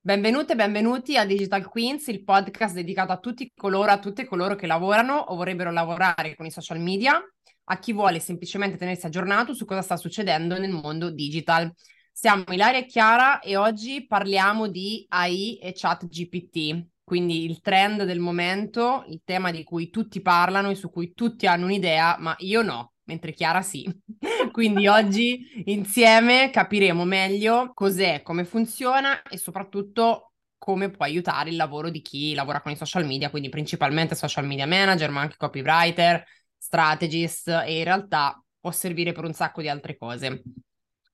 [0.00, 4.54] Benvenute e benvenuti a Digital Queens, il podcast dedicato a tutti coloro, a tutte coloro
[4.54, 7.20] che lavorano o vorrebbero lavorare con i social media,
[7.64, 11.68] a chi vuole semplicemente tenersi aggiornato su cosa sta succedendo nel mondo digital.
[12.12, 18.04] Siamo Ilaria e Chiara e oggi parliamo di AI e chat GPT, quindi il trend
[18.04, 22.34] del momento, il tema di cui tutti parlano e su cui tutti hanno un'idea, ma
[22.38, 23.86] io no mentre Chiara sì.
[24.50, 31.90] Quindi oggi insieme capiremo meglio cos'è, come funziona e soprattutto come può aiutare il lavoro
[31.90, 36.24] di chi lavora con i social media, quindi principalmente social media manager, ma anche copywriter,
[36.56, 40.42] strategist e in realtà può servire per un sacco di altre cose.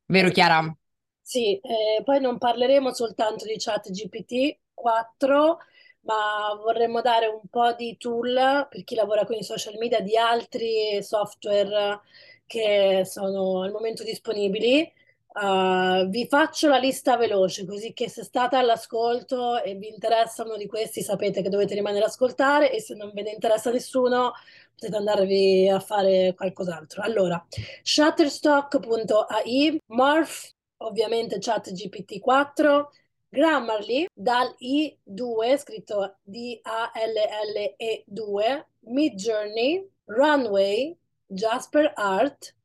[0.06, 0.72] Vero Chiara?
[1.20, 5.58] Sì, eh, poi non parleremo soltanto di chat GPT 4,
[6.02, 10.16] ma vorremmo dare un po' di tool per chi lavora con i social media di
[10.16, 12.00] altri software
[12.46, 14.92] che sono al momento disponibili.
[15.32, 20.56] Uh, vi faccio la lista veloce, così che se state all'ascolto e vi interessa uno
[20.56, 24.32] di questi, sapete che dovete rimanere ad ascoltare e se non ve ne interessa nessuno,
[24.74, 27.02] potete andarvi a fare qualcos'altro.
[27.02, 27.46] Allora,
[27.82, 32.90] shutterstock.ai, Morph, ovviamente ChatGPT 4,
[33.32, 42.56] Grammarly dal I2, scritto D-A-L-L-E 2, Midjourney, Runway, Jasper Art,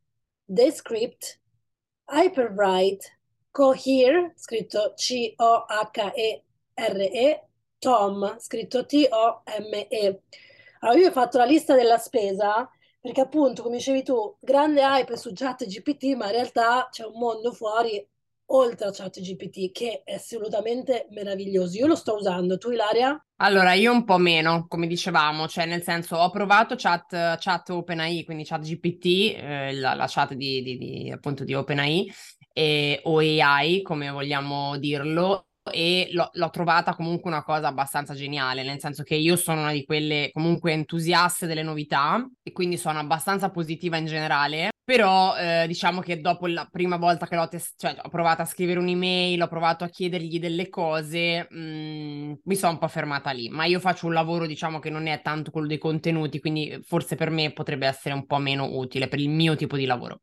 [0.43, 1.39] Descript,
[2.05, 3.17] Hyperwrite,
[3.51, 5.37] Cohere, scritto C-O-H-E-R-E,
[7.77, 10.21] Tom, scritto T-O-M-E.
[10.79, 12.67] Allora, io ho fatto la lista della spesa
[12.99, 17.19] perché appunto, come dicevi tu, grande hype su chat GPT, ma in realtà c'è un
[17.19, 18.03] mondo fuori
[18.47, 21.77] oltre a ChatGPT che è assolutamente meraviglioso.
[21.77, 23.19] Io lo sto usando, tu Ilaria?
[23.37, 28.23] Allora, io un po' meno, come dicevamo, cioè nel senso ho provato chat, chat OpenAI,
[28.23, 32.13] quindi ChatGPT, eh, la, la, chat di, di, di, appunto di OpenAI
[32.53, 38.63] e, o AI, come vogliamo dirlo, e l'ho, l'ho, trovata comunque una cosa abbastanza geniale,
[38.63, 42.99] nel senso che io sono una di quelle comunque entusiaste delle novità e quindi sono
[42.99, 47.73] abbastanza positiva in generale, però eh, diciamo che dopo la prima volta che l'ho test-
[47.75, 52.55] cioè, ho provato a scrivere un'email, ho provato a chiedergli delle cose, mh, mm, mi
[52.55, 55.49] sono un po' fermata lì, ma io faccio un lavoro diciamo che non è tanto
[55.49, 59.29] quello dei contenuti, quindi forse per me potrebbe essere un po' meno utile per il
[59.29, 60.21] mio tipo di lavoro.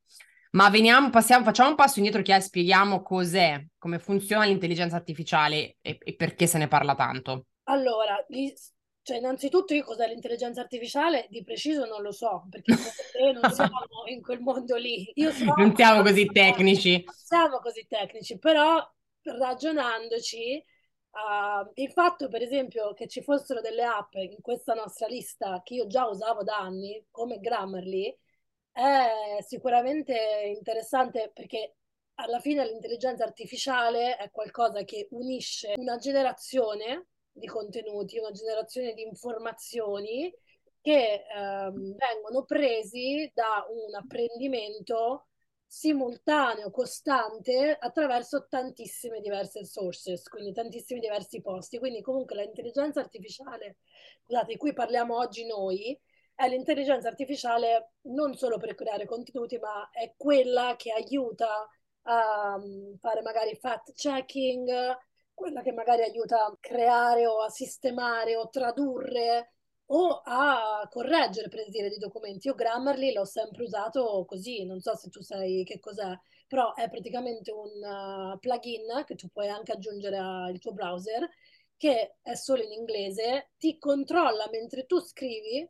[0.53, 5.99] Ma veniamo, passiamo, facciamo un passo indietro che spieghiamo cos'è, come funziona l'intelligenza artificiale e,
[5.99, 7.47] e perché se ne parla tanto.
[7.65, 8.53] Allora, gli,
[9.03, 12.73] cioè, innanzitutto io cos'è l'intelligenza artificiale di preciso non lo so, perché
[13.35, 15.13] non siamo in quel mondo lì.
[15.33, 17.03] So, non siamo così tecnici.
[17.05, 18.81] Non siamo così tecnici, però
[19.23, 20.65] ragionandoci,
[21.11, 25.75] uh, il fatto per esempio che ci fossero delle app in questa nostra lista che
[25.75, 28.17] io già usavo da anni, come Grammarly,
[28.71, 30.15] è sicuramente
[30.57, 31.75] interessante perché
[32.15, 39.03] alla fine l'intelligenza artificiale è qualcosa che unisce una generazione di contenuti, una generazione di
[39.03, 40.33] informazioni
[40.81, 45.29] che ehm, vengono presi da un apprendimento
[45.65, 51.79] simultaneo, costante, attraverso tantissime diverse sources, quindi tantissimi diversi posti.
[51.79, 53.79] Quindi comunque l'intelligenza artificiale,
[54.47, 55.99] di cui parliamo oggi noi,
[56.35, 61.67] è l'intelligenza artificiale non solo per creare contenuti, ma è quella che aiuta
[62.03, 64.69] a um, fare magari fact checking,
[65.43, 69.55] quella che magari aiuta a creare o a sistemare o tradurre
[69.87, 72.47] o a correggere, per dire, dei documenti.
[72.47, 76.17] Io Grammarly l'ho sempre usato così, non so se tu sai che cos'è,
[76.47, 81.29] però è praticamente un uh, plugin che tu puoi anche aggiungere al tuo browser,
[81.77, 85.69] che è solo in inglese, ti controlla mentre tu scrivi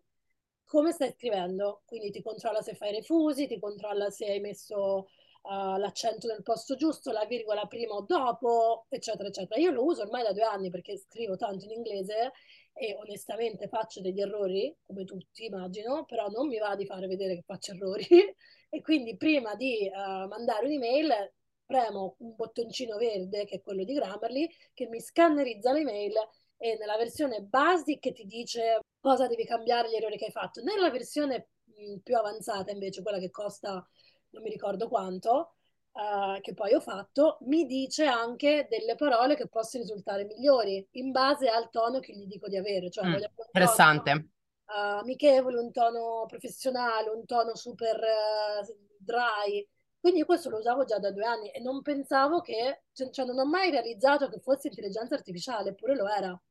[0.66, 5.08] come stai scrivendo, quindi ti controlla se fai refusi, ti controlla se hai messo
[5.42, 9.60] uh, l'accento nel posto giusto, la virgola prima o dopo, eccetera, eccetera.
[9.60, 12.32] Io lo uso ormai da due anni perché scrivo tanto in inglese
[12.72, 17.34] e onestamente faccio degli errori, come tutti immagino, però non mi va di fare vedere
[17.36, 18.06] che faccio errori
[18.70, 21.32] e quindi prima di uh, mandare un'email
[21.64, 26.12] premo un bottoncino verde, che è quello di Grammarly, che mi scannerizza l'email
[26.58, 30.62] e nella versione basic ti dice cosa devi cambiare gli errori che hai fatto.
[30.62, 33.84] Nella versione mh, più avanzata, invece, quella che costa
[34.32, 35.54] non mi ricordo quanto,
[35.92, 41.10] uh, che poi ho fatto, mi dice anche delle parole che possono risultare migliori in
[41.10, 42.90] base al tono che gli dico di avere.
[42.90, 43.14] Cioè, mm,
[43.46, 44.10] interessante.
[44.10, 49.66] Tono, uh, amichevole, un tono professionale, un tono super uh, dry.
[50.00, 53.38] Quindi questo lo usavo già da due anni e non pensavo che, cioè, cioè non
[53.38, 56.42] ho mai realizzato che fosse intelligenza artificiale, eppure lo era.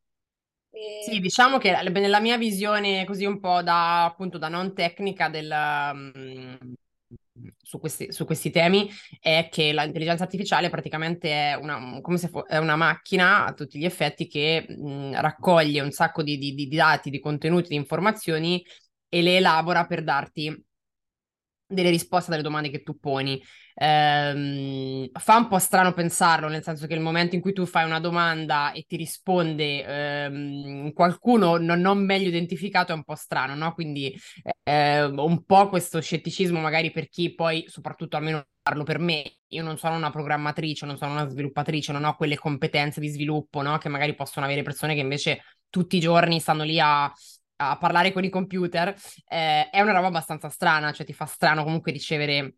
[0.70, 1.02] E...
[1.04, 5.52] Sì, diciamo che nella mia visione così un po' da appunto da non tecnica del,
[5.52, 6.76] um,
[7.62, 8.90] su, questi, su questi temi
[9.20, 13.80] è che l'intelligenza artificiale praticamente è una, come se fo- è una macchina a tutti
[13.80, 18.64] gli effetti che mh, raccoglie un sacco di, di, di dati, di contenuti, di informazioni
[19.10, 20.66] e le elabora per darti
[21.72, 23.42] delle risposte alle domande che tu poni.
[23.74, 27.86] Ehm, fa un po' strano pensarlo, nel senso che il momento in cui tu fai
[27.86, 33.56] una domanda e ti risponde ehm, qualcuno non, non, meglio identificato è un po' strano,
[33.56, 33.74] no?
[33.74, 34.14] Quindi
[34.64, 39.64] eh, un po' questo scetticismo magari per chi poi, soprattutto almeno parlo per me, io
[39.64, 43.78] non sono una programmatrice, non sono una sviluppatrice, non ho quelle competenze di sviluppo, no?
[43.78, 47.12] Che magari possono avere persone che invece tutti i giorni stanno lì a
[47.70, 48.96] a parlare con i computer,
[49.28, 52.56] eh, è una roba abbastanza strana, cioè ti fa strano comunque ricevere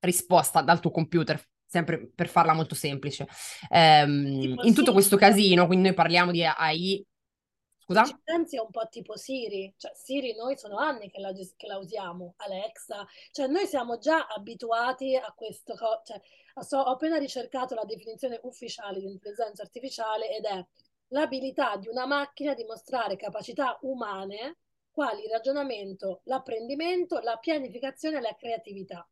[0.00, 3.26] risposta dal tuo computer, sempre per farla molto semplice.
[3.70, 7.04] Um, in tutto questo casino, quindi noi parliamo di AI.
[7.78, 8.04] Scusa?
[8.04, 11.66] Ci pensi è un po' tipo Siri, cioè Siri noi sono anni che la, che
[11.68, 16.20] la usiamo, Alexa, cioè noi siamo già abituati a questo, cioè,
[16.64, 20.66] so, ho appena ricercato la definizione ufficiale di intelligenza artificiale ed è
[21.08, 24.58] l'abilità di una macchina di mostrare capacità umane
[24.90, 29.06] quali il ragionamento, l'apprendimento, la pianificazione e la creatività.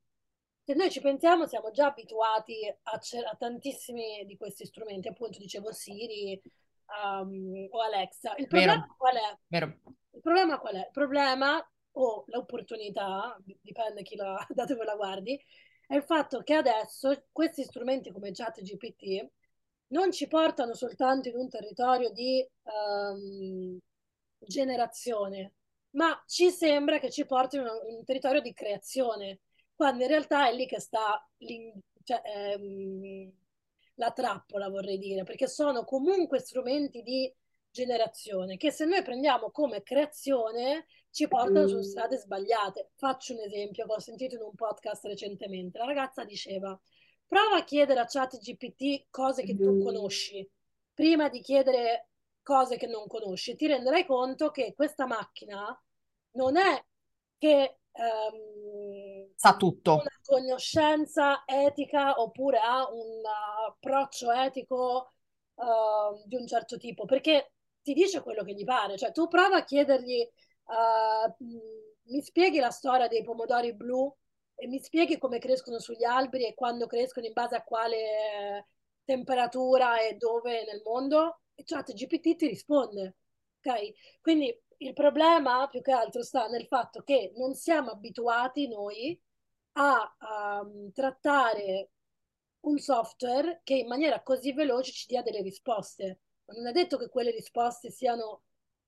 [0.63, 5.73] Se noi ci pensiamo, siamo già abituati a, a tantissimi di questi strumenti, appunto dicevo
[5.73, 6.41] Siri
[6.87, 8.35] um, o Alexa.
[8.37, 8.95] Il problema Vero.
[8.97, 9.39] qual è?
[9.49, 9.67] Vero.
[10.13, 10.79] Il problema qual è?
[10.79, 15.39] Il problema o l'opportunità, dipende chi la, da dove la guardi,
[15.87, 19.29] è il fatto che adesso questi strumenti come ChatGPT
[19.89, 23.79] non ci portano soltanto in un territorio di um,
[24.39, 25.55] generazione,
[25.91, 29.41] ma ci sembra che ci portino in un territorio di creazione,
[29.75, 31.27] quando in realtà è lì che sta
[32.03, 33.33] cioè, ehm,
[33.95, 37.33] la trappola, vorrei dire, perché sono comunque strumenti di
[37.71, 42.91] generazione che se noi prendiamo come creazione ci portano su strade sbagliate.
[42.95, 45.79] Faccio un esempio che ho sentito in un podcast recentemente.
[45.79, 46.79] La ragazza diceva
[47.35, 49.83] prova a chiedere a ChatGPT cose che tu mm.
[49.83, 50.49] conosci
[50.95, 52.11] prima di chiedere
[52.45, 53.57] cose che non conosci.
[53.57, 55.77] Ti renderai conto che questa macchina
[56.33, 56.85] non è
[57.37, 59.95] che um, sa tutto.
[59.95, 63.23] Una conoscenza etica oppure ha un
[63.67, 65.11] approccio etico
[65.55, 68.97] uh, di un certo tipo, perché ti dice quello che gli pare.
[68.97, 70.21] Cioè, tu prova a chiedergli,
[70.67, 71.45] uh,
[72.05, 74.15] mi spieghi la storia dei pomodori blu
[74.67, 78.67] mi spieghi come crescono sugli alberi e quando crescono in base a quale eh,
[79.05, 81.41] temperatura e dove nel mondo?
[81.55, 83.17] E ChatGPT ti risponde.
[83.63, 84.21] Ok?
[84.21, 89.19] Quindi il problema più che altro sta nel fatto che non siamo abituati noi
[89.73, 91.91] a, a um, trattare
[92.61, 96.21] un software che in maniera così veloce ci dia delle risposte.
[96.47, 98.43] Ma non è detto che quelle risposte siano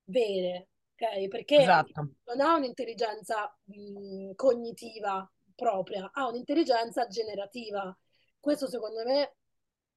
[0.05, 1.29] vere, ok?
[1.29, 2.09] Perché esatto.
[2.25, 7.97] non ha un'intelligenza mh, cognitiva propria, ha un'intelligenza generativa.
[8.39, 9.37] Questo secondo me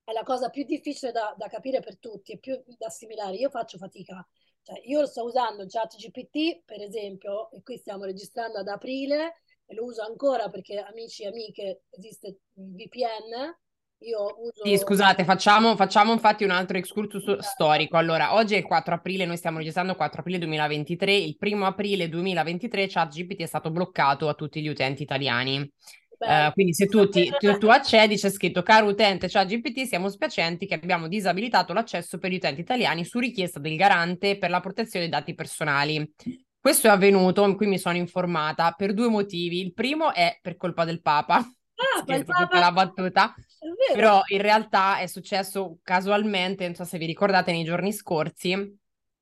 [0.04, 3.36] è la cosa più difficile da, da capire per tutti e più da assimilare.
[3.36, 4.28] Io faccio fatica.
[4.64, 9.86] Cioè, io sto usando ChatGPT, per esempio, e qui stiamo registrando ad aprile, e lo
[9.86, 13.56] uso ancora perché amici e amiche esiste VPN,
[14.02, 14.64] io uso...
[14.64, 17.98] Sì, scusate, facciamo, facciamo infatti un altro excursus storico.
[17.98, 21.14] Allora, oggi è il 4 aprile, noi stiamo registrando il 4 aprile 2023.
[21.14, 25.70] Il primo aprile 2023 ChatGPT è stato bloccato a tutti gli utenti italiani.
[26.20, 30.66] Uh, quindi se tu, ti, tu, tu, accedi c'è scritto caro utente ChatGPT siamo spiacenti
[30.66, 35.08] che abbiamo disabilitato l'accesso per gli utenti italiani su richiesta del garante per la protezione
[35.08, 36.14] dei dati personali.
[36.60, 39.62] Questo è avvenuto, qui mi sono informata, per due motivi.
[39.62, 41.42] Il primo è per colpa del Papa,
[41.80, 43.34] Ah, Scherzo, tutta la battuta.
[43.94, 48.78] Però in realtà è successo casualmente, non so se vi ricordate, nei giorni scorsi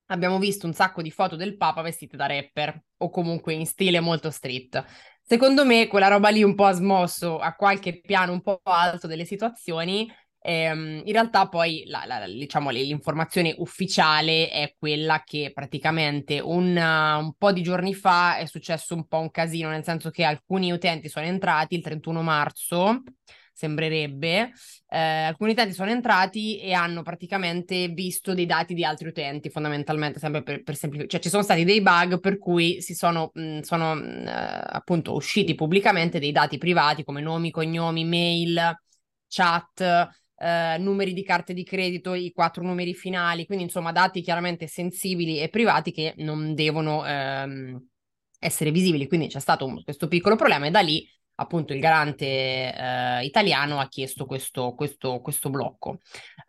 [0.09, 3.99] abbiamo visto un sacco di foto del Papa vestite da rapper o comunque in stile
[3.99, 4.83] molto street.
[5.21, 9.07] Secondo me quella roba lì un po' ha smosso a qualche piano un po' alto
[9.07, 16.39] delle situazioni Ehm, in realtà poi la, la, diciamo, l'informazione ufficiale è quella che praticamente
[16.39, 20.09] un, uh, un, po' di giorni fa è successo un po' un casino, nel senso
[20.09, 23.03] che alcuni utenti sono entrati il 31 marzo,
[23.57, 24.51] sembrerebbe,
[24.87, 30.19] eh, alcuni utenti sono entrati e hanno praticamente visto dei dati di altri utenti, fondamentalmente,
[30.19, 31.09] sempre per, per semplificare.
[31.09, 35.15] Cioè ci sono stati dei bug per cui si sono, mh, sono mh, eh, appunto
[35.15, 38.79] usciti pubblicamente dei dati privati come nomi, cognomi, mail,
[39.27, 39.81] chat
[40.39, 45.39] eh, numeri di carte di credito, i quattro numeri finali, quindi insomma dati chiaramente sensibili
[45.39, 47.87] e privati che non devono ehm,
[48.39, 49.07] essere visibili.
[49.07, 51.07] Quindi c'è stato un, questo piccolo problema e da lì
[51.39, 55.99] appunto il garante eh, italiano ha chiesto questo, questo, questo blocco.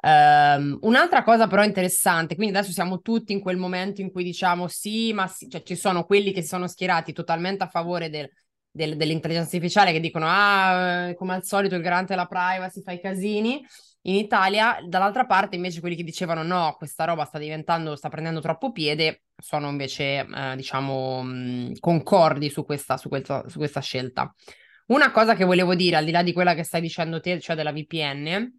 [0.00, 4.66] Um, un'altra cosa però interessante, quindi adesso siamo tutti in quel momento in cui diciamo
[4.68, 8.30] sì, ma sì, cioè ci sono quelli che si sono schierati totalmente a favore del,
[8.70, 13.00] del, dell'intelligenza artificiale che dicono ah, come al solito il garante della privacy fa i
[13.00, 13.64] casini.
[14.02, 18.40] In Italia, dall'altra parte, invece, quelli che dicevano no, questa roba sta diventando, sta prendendo
[18.40, 24.32] troppo piede, sono invece, eh, diciamo, mh, concordi su questa, su, questa, su questa scelta.
[24.88, 27.54] Una cosa che volevo dire, al di là di quella che stai dicendo te, cioè
[27.54, 28.50] della VPN,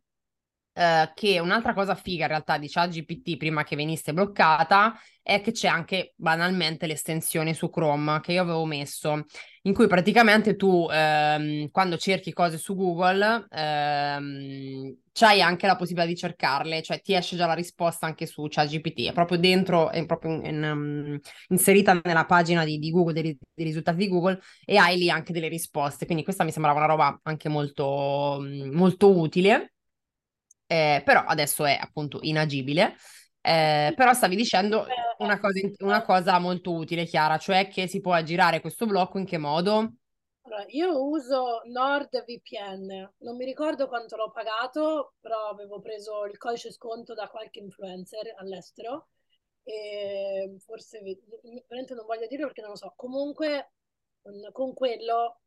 [0.79, 5.51] eh, che un'altra cosa figa in realtà di ChatGPT prima che venisse bloccata è che
[5.51, 9.25] c'è anche banalmente l'estensione su Chrome che io avevo messo,
[9.63, 16.07] in cui praticamente tu ehm, quando cerchi cose su Google ehm, c'hai anche la possibilità
[16.07, 20.05] di cercarle, cioè ti esce già la risposta anche su ChatGPT, è proprio dentro, è
[20.05, 21.19] proprio in, in, um,
[21.50, 25.33] inserita nella pagina di, di Google, dei, dei, risultati di Google e hai lì anche
[25.33, 28.39] delle risposte, quindi questa mi sembrava una roba anche molto,
[28.71, 29.74] molto utile
[30.71, 32.95] eh, però adesso è appunto inagibile.
[33.41, 34.85] Eh, però stavi dicendo
[35.17, 39.25] una cosa, una cosa, molto utile, Chiara, cioè che si può aggirare questo blocco in
[39.25, 39.93] che modo?
[40.41, 46.71] Allora, io uso NordVPN, non mi ricordo quanto l'ho pagato, però avevo preso il codice
[46.71, 49.07] sconto da qualche influencer all'estero
[49.63, 51.01] e forse
[51.67, 52.93] veramente non voglio dire perché non lo so.
[52.95, 53.71] Comunque
[54.51, 55.39] con quello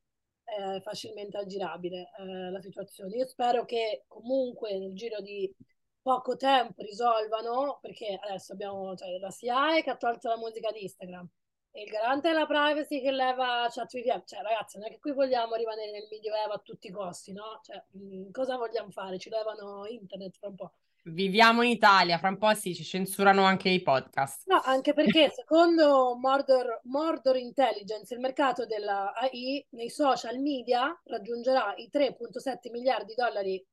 [0.45, 3.17] è facilmente aggirabile eh, la situazione.
[3.17, 5.53] Io spero che comunque nel giro di
[6.01, 10.83] poco tempo risolvano, perché adesso abbiamo cioè, la SIAE che ha tolto la musica di
[10.83, 11.29] Instagram
[11.71, 14.23] e il garante della privacy che leva chat VPN.
[14.27, 17.61] Cioè, ragazzi, non è che qui vogliamo rimanere nel medioevo a tutti i costi, no?
[17.63, 19.19] Cioè, mh, cosa vogliamo fare?
[19.19, 20.73] Ci levano internet fra un po'.
[21.05, 24.47] Viviamo in Italia, fra un po' sì, ci censurano anche i podcast.
[24.47, 31.75] No, anche perché secondo Mordor, Mordor Intelligence il mercato della AI nei social media raggiungerà
[31.77, 33.67] i 3.7 miliardi di dollari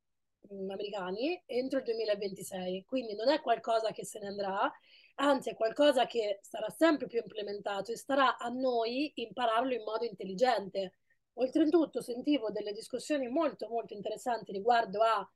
[0.50, 4.72] mh, americani entro il 2026, quindi non è qualcosa che se ne andrà,
[5.16, 10.04] anzi è qualcosa che sarà sempre più implementato e starà a noi impararlo in modo
[10.04, 10.96] intelligente.
[11.34, 15.30] Oltretutto sentivo delle discussioni molto molto interessanti riguardo a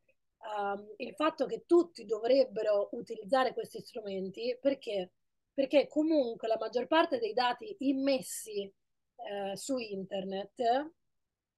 [0.58, 5.12] um, il fatto che tutti dovrebbero utilizzare questi strumenti perché,
[5.54, 10.92] perché comunque la maggior parte dei dati immessi eh, su internet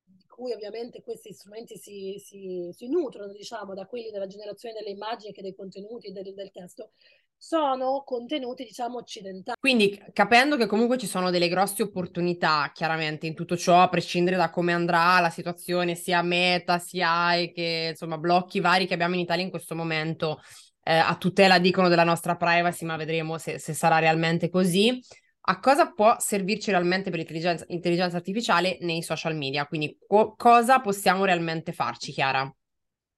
[0.07, 4.91] di cui ovviamente questi strumenti si, si, si, nutrono, diciamo, da quelli della generazione delle
[4.91, 6.91] immagini che dei contenuti del, del testo,
[7.45, 9.55] sono contenuti, diciamo, occidentali.
[9.59, 14.35] Quindi capendo che comunque ci sono delle grosse opportunità, chiaramente, in tutto ciò, a prescindere
[14.35, 19.13] da come andrà la situazione, sia Meta, sia AI, che insomma blocchi vari che abbiamo
[19.13, 20.41] in Italia in questo momento,
[20.81, 24.99] eh, a tutela, dicono, della nostra privacy, ma vedremo se, se sarà realmente così.
[25.47, 29.67] A cosa può servirci realmente per l'intelligenza intelligenza artificiale nei social media?
[29.67, 32.51] Quindi co- cosa possiamo realmente farci, Chiara?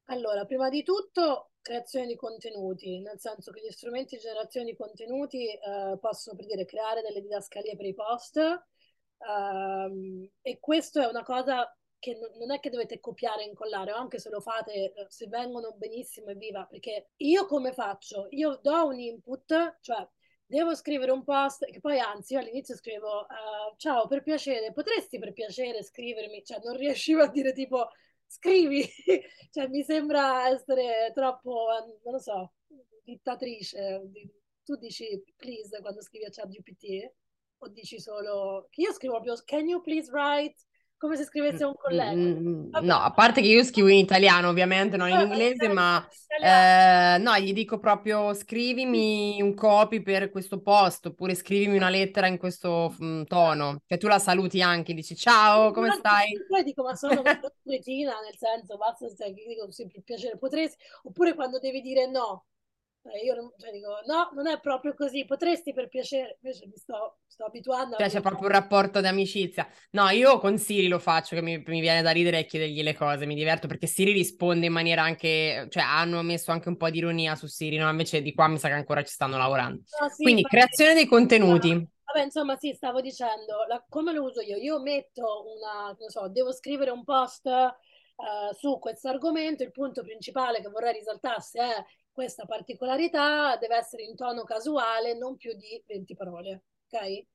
[0.10, 4.78] Allora, prima di tutto creazione di contenuti, nel senso che gli strumenti di generazione di
[4.78, 11.08] contenuti eh, possono per dire creare delle didascalie per i post ehm, e questo è
[11.08, 11.70] una cosa
[12.00, 15.28] che n- non è che dovete copiare e incollare, anche se lo fate, eh, se
[15.28, 18.28] vengono benissimo e viva, perché io come faccio?
[18.30, 20.08] Io do un input, cioè
[20.46, 25.20] devo scrivere un post, che poi anzi io all'inizio scrivo uh, ciao per piacere, potresti
[25.20, 27.90] per piacere scrivermi, cioè non riuscivo a dire tipo
[28.28, 28.84] scrivi,
[29.52, 31.68] cioè mi sembra essere troppo,
[32.04, 32.54] non lo so,
[33.04, 34.02] dittatrice.
[34.64, 37.14] Tu dici please quando scrivi a ChatGPT
[37.60, 40.56] o dici solo, io scrivo proprio can you please write
[40.98, 42.14] come se scrivesse un collega.
[42.14, 46.06] Mm, no, a parte che io scrivo in italiano, ovviamente, non in inglese, ma
[46.42, 52.28] eh, no, gli dico proprio scrivimi un copy per questo post, oppure scrivimi una lettera
[52.28, 56.32] in questo mh, tono, che tu la saluti anche, dici ciao, come stai?
[56.48, 61.36] Poi dico, ma sono una cretina, nel senso, basta, cioè, dico sempre piacere, potresti, oppure
[61.36, 62.46] quando devi dire no,
[63.16, 67.20] io non, cioè dico, no, non è proprio così, potresti per piacere, invece mi sto,
[67.28, 67.96] sto abituando.
[67.98, 69.68] Cioè c'è proprio un rapporto di amicizia.
[69.92, 72.96] No, io con Siri lo faccio, che mi, mi, viene da ridere e chiedergli le
[72.96, 76.90] cose, mi diverto, perché Siri risponde in maniera anche, cioè hanno messo anche un po'
[76.90, 77.90] di ironia su Siri, no?
[77.90, 79.82] Invece di qua mi sa che ancora ci stanno lavorando.
[80.00, 81.70] No, sì, Quindi creazione dei contenuti.
[81.70, 84.56] Vabbè, insomma, sì, stavo dicendo, la, come lo uso io?
[84.56, 90.04] Io metto una, non so, devo scrivere un post uh, su questo argomento, il punto
[90.04, 91.86] principale che vorrei risaltasse è
[92.18, 97.26] questa particolarità deve essere in tono casuale, non più di 20 parole, ok?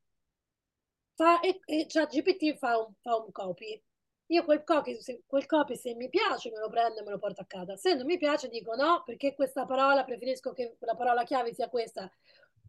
[1.14, 3.80] Fa, e, e ChatGPT fa un, fa un copy.
[4.26, 7.20] Io quel copy, se, quel copy, se mi piace, me lo prendo e me lo
[7.20, 7.76] porto a casa.
[7.76, 11.68] Se non mi piace, dico no, perché questa parola, preferisco che la parola chiave sia
[11.68, 12.10] questa.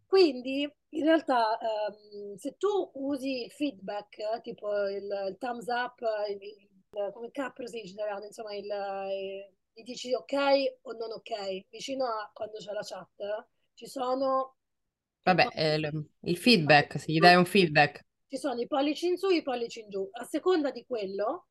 [0.06, 7.32] Quindi, in realtà, um, se tu usi feedback, tipo il, il thumbs up, il, come
[7.32, 11.66] capro si dice insomma il, il, gli dici ok o non ok.
[11.68, 14.56] Vicino a quando c'è la chat ci sono...
[15.22, 15.90] Vabbè, eh,
[16.20, 18.06] il feedback, se gli dai un feedback.
[18.28, 20.08] Ci sono i pollici in su e i pollici in giù.
[20.12, 21.48] A seconda di quello,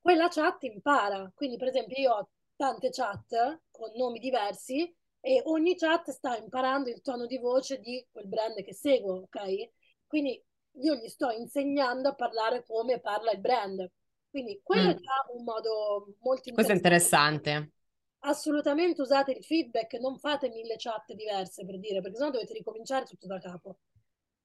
[0.00, 1.30] quella chat impara.
[1.34, 6.88] Quindi, per esempio, io ho tante chat con nomi diversi e ogni chat sta imparando
[6.88, 9.70] il tono di voce di quel brand che seguo, ok?
[10.06, 10.42] Quindi
[10.80, 13.90] io gli sto insegnando a parlare come parla il brand.
[14.30, 14.90] Quindi quello mm.
[14.90, 16.52] è già un modo molto interessante.
[16.52, 17.72] Questo è interessante.
[18.20, 23.04] Assolutamente usate il feedback, non fate mille chat diverse per dire, perché sennò dovete ricominciare
[23.04, 23.78] tutto da capo.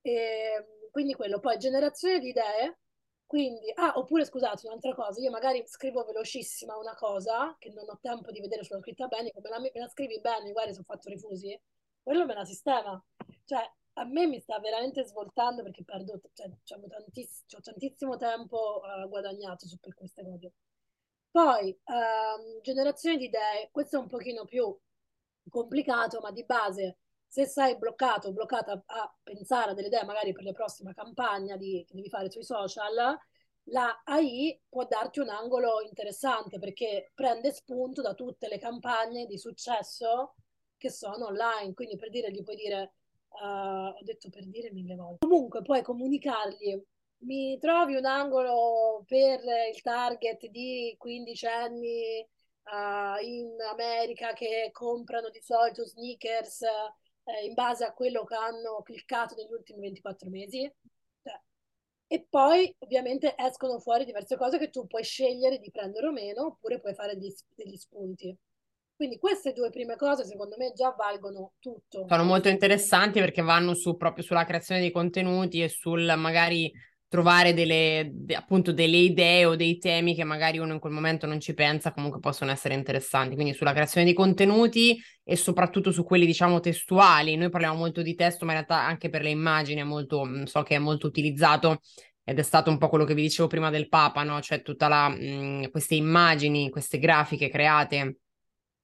[0.02, 2.78] E, ehm, quindi quello, poi generazione di idee,
[3.25, 7.98] quindi, ah, oppure scusate, un'altra cosa, io magari scrivo velocissima una cosa che non ho
[8.00, 10.82] tempo di vedere se l'ho scritta bene, come la, me la scrivi bene, guarda se
[10.82, 11.60] ho fatto rifusi,
[12.04, 13.04] quello me la sistema.
[13.46, 18.82] Cioè, a me mi sta veramente svoltando perché perdo, cioè, diciamo, tantiss- ho tantissimo tempo
[18.84, 20.54] uh, guadagnato su per queste cose.
[21.32, 24.76] Poi, um, generazione di idee, questo è un pochino più
[25.50, 30.32] complicato, ma di base, se sei bloccato o bloccata a pensare a delle idee magari
[30.32, 33.18] per la prossima campagna di, che devi fare sui social,
[33.68, 39.38] la AI può darti un angolo interessante perché prende spunto da tutte le campagne di
[39.38, 40.36] successo
[40.78, 41.74] che sono online.
[41.74, 42.94] Quindi per dire, gli puoi dire
[43.42, 45.25] Uh, ho detto per dire mille volte.
[45.25, 46.82] Comunque puoi comunicargli,
[47.25, 49.42] mi trovi un angolo per
[49.74, 52.25] il target di 15 anni
[52.63, 58.82] uh, in America che comprano di solito sneakers uh, in base a quello che hanno
[58.84, 60.72] cliccato negli ultimi 24 mesi.
[61.22, 61.42] Cioè,
[62.08, 66.46] e poi ovviamente escono fuori diverse cose che tu puoi scegliere di prendere o meno,
[66.48, 68.38] oppure puoi fare degli, degli spunti.
[68.96, 72.06] Quindi queste due prime cose secondo me già valgono tutto.
[72.08, 76.72] Sono molto interessanti perché vanno su, proprio sulla creazione dei contenuti e sul magari
[77.14, 81.28] trovare delle, de, appunto delle idee o dei temi che magari uno in quel momento
[81.28, 83.36] non ci pensa, comunque possono essere interessanti.
[83.36, 87.36] Quindi sulla creazione dei contenuti e soprattutto su quelli, diciamo, testuali.
[87.36, 90.44] Noi parliamo molto di testo, ma in realtà anche per le immagini è molto, mm,
[90.46, 91.82] so che è molto utilizzato
[92.24, 94.42] ed è stato un po' quello che vi dicevo prima del Papa, no?
[94.42, 98.22] Cioè tutte mm, queste immagini, queste grafiche create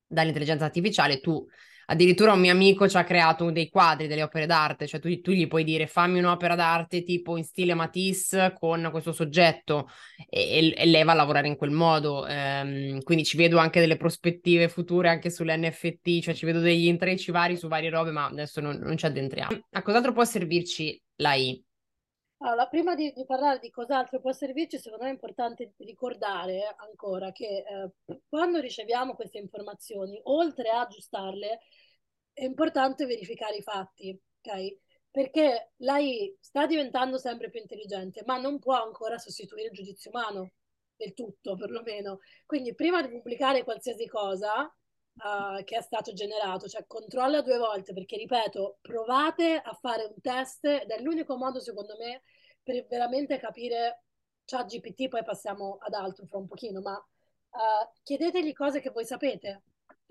[0.10, 1.46] dall'intelligenza artificiale, tu
[1.90, 5.32] addirittura un mio amico ci ha creato dei quadri, delle opere d'arte, cioè tu, tu,
[5.32, 9.90] gli puoi dire fammi un'opera d'arte tipo in stile Matisse con questo soggetto
[10.30, 13.98] e, e lei va a lavorare in quel modo, ehm, quindi ci vedo anche delle
[13.98, 18.62] prospettive future anche sull'NFT, cioè ci vedo degli intrecci vari su varie robe, ma adesso
[18.62, 19.68] non, non ci addentriamo.
[19.72, 21.64] A cos'altro può servirci l'AI?
[22.42, 27.32] Allora, prima di, di, parlare di cos'altro può servirci, secondo me è importante ricordare ancora
[27.34, 31.60] che eh, quando riceviamo queste informazioni, oltre a aggiustarle,
[32.32, 34.78] è importante verificare i fatti, ok?
[35.12, 40.52] Perché l'AI sta diventando sempre più intelligente, ma non può ancora sostituire il giudizio umano
[40.96, 42.20] del tutto, perlomeno.
[42.46, 44.74] Quindi prima di pubblicare qualsiasi cosa,
[45.24, 50.22] uh, che è stato generato, cioè controlla due volte perché ripeto, provate a fare un
[50.22, 52.24] test ed è l'unico modo secondo me
[52.62, 54.04] per veramente capire
[54.46, 59.06] chat GPT, poi passiamo ad altro fra un pochino, ma uh, chiedetegli cose che voi
[59.06, 59.64] sapete,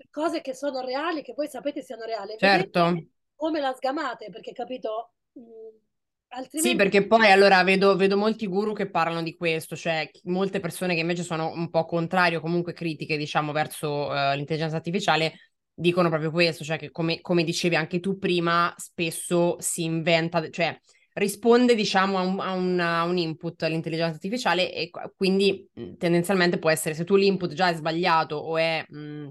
[0.09, 2.35] cose che sono reali, che voi sapete siano reali.
[2.37, 2.83] Certo.
[2.85, 5.13] Vedete come la sgamate, perché capito...
[5.33, 5.87] Mh,
[6.31, 6.69] Altrimenti...
[6.69, 10.93] Sì, perché poi allora vedo, vedo, molti guru che parlano di questo, cioè molte persone
[10.93, 15.33] che invece sono un po' contrarie o comunque critiche, diciamo, verso uh, l'intelligenza artificiale,
[15.73, 20.79] dicono proprio questo, cioè che come, come, dicevi anche tu prima, spesso si inventa, cioè
[21.13, 26.69] risponde, diciamo, a un, a un, a un input all'intelligenza artificiale e quindi tendenzialmente può
[26.69, 28.85] essere, se tu l'input già è sbagliato o è...
[28.87, 29.29] Mh,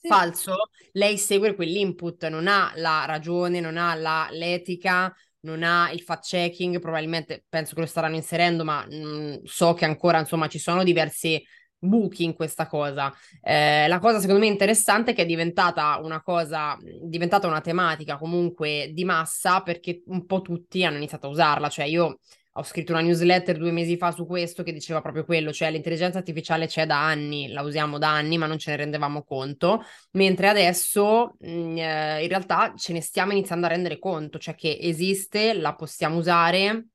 [0.00, 0.06] sì.
[0.06, 0.54] falso,
[0.92, 6.24] lei segue quell'input, non ha la ragione, non ha la, l'etica, non ha il fact
[6.24, 10.58] checking, probabilmente penso che lo staranno inserendo, ma mh, mm, so che ancora insomma ci
[10.58, 11.42] sono diversi
[11.78, 13.12] buchi in questa cosa.
[13.40, 18.16] Eh, la cosa secondo me interessante è che è diventata una cosa, diventata una tematica
[18.16, 22.18] comunque di massa perché un po' tutti hanno iniziato a usarla, cioè io
[22.58, 26.18] ho scritto una newsletter due mesi fa su questo che diceva proprio quello, cioè l'intelligenza
[26.18, 30.48] artificiale c'è da anni, la usiamo da anni, ma non ce ne rendevamo conto, mentre
[30.48, 34.76] adesso mh, mm, eh, in realtà ce ne stiamo iniziando a rendere conto, cioè che
[34.80, 36.86] esiste, la possiamo usare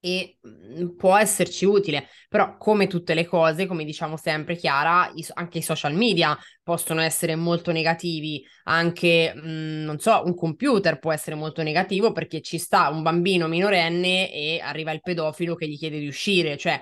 [0.00, 5.24] e mhmm, può esserci utile, però come tutte le cose, come diciamo sempre Chiara, i,
[5.34, 10.98] anche i social media possono essere molto negativi, anche mh, mhmm, non so, un computer
[10.98, 15.68] può essere molto negativo perché ci sta un bambino minorenne e arriva il pedofilo che
[15.68, 16.80] gli chiede di uscire, cioè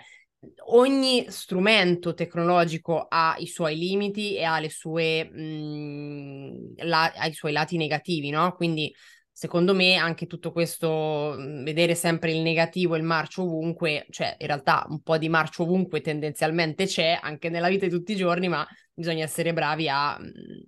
[0.68, 7.32] ogni strumento tecnologico ha i suoi limiti e ha, sue, mh, mhmm, la, ha i
[7.32, 8.54] suoi lati negativi, no?
[8.54, 8.92] Quindi
[9.38, 14.34] secondo me anche tutto questo, mhmm, vedere sempre il negativo e il marcio ovunque, cioè
[14.38, 18.16] in realtà un po' di marcio ovunque tendenzialmente c'è anche nella vita di tutti i
[18.16, 20.64] giorni, ma bisogna essere bravi a mhmm,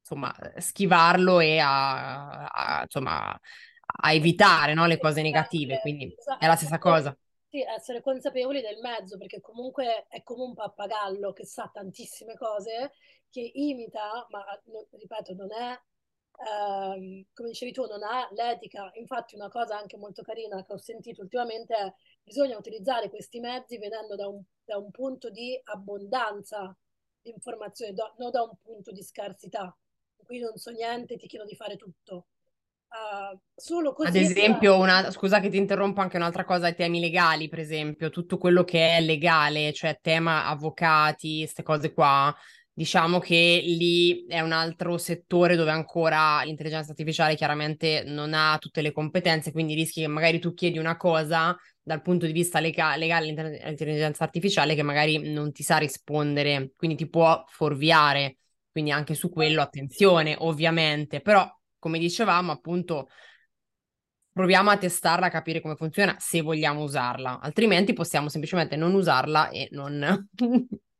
[0.00, 3.38] insomma schivarlo e a, a insomma
[4.00, 7.14] a evitare no, le cose negative, quindi è la stessa cosa.
[7.50, 12.92] Sì, essere consapevoli del mezzo, perché comunque è come un pappagallo che sa tantissime cose,
[13.28, 14.44] che imita, ma
[14.92, 15.78] ripeto, non è
[16.38, 18.90] ehm, come dicevi tu, non ha l'etica.
[18.94, 23.78] Infatti una cosa anche molto carina che ho sentito ultimamente è bisogna utilizzare questi mezzi
[23.78, 26.76] venendo da un, da un punto di abbondanza
[27.20, 29.76] di informazioni, do, non da un punto di scarsità.
[30.16, 32.26] Qui non so niente, ti chiedo di fare tutto.
[32.88, 37.00] Uh, solo così Ad esempio, una, scusa che ti interrompo, anche un'altra cosa ai temi
[37.00, 42.34] legali, per esempio, tutto quello che è legale, cioè tema avvocati, queste cose qua,
[42.78, 48.82] Diciamo che lì è un altro settore dove ancora l'intelligenza artificiale chiaramente non ha tutte
[48.82, 52.94] le competenze, quindi rischi che magari tu chiedi una cosa dal punto di vista lega-
[52.94, 58.36] legale all'intelligenza artificiale che magari non ti sa rispondere, quindi ti può fuorviare.
[58.70, 63.08] Quindi anche su quello attenzione, ovviamente, però come dicevamo, appunto
[64.32, 69.48] proviamo a testarla, a capire come funziona se vogliamo usarla, altrimenti possiamo semplicemente non usarla
[69.48, 70.28] e non